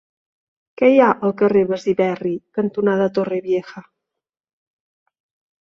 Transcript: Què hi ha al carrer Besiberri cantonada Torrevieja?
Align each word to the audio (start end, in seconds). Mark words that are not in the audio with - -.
Què 0.81 0.87
hi 0.93 0.97
ha 1.01 1.09
al 1.27 1.35
carrer 1.41 1.61
Besiberri 1.73 2.33
cantonada 2.61 3.11
Torrevieja? 3.19 3.85